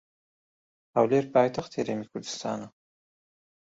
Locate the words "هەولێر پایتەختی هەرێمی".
0.95-2.09